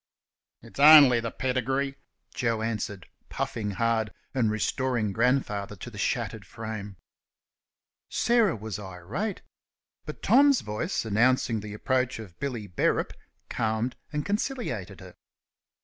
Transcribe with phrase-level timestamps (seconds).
[0.63, 1.93] "It's only th' pedigree,"
[2.33, 6.97] Joe answered, puffing hard, and restoring grandfather to the shattered frame.
[8.09, 9.43] Sarah was irate.
[10.07, 13.13] But Tom's voice announcing the approach of Billy Bearup
[13.47, 15.13] calmed and conciliated her.